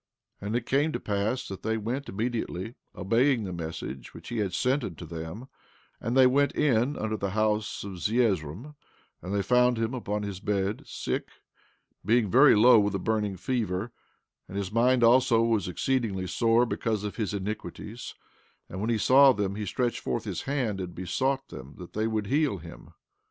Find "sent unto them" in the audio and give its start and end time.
4.51-5.47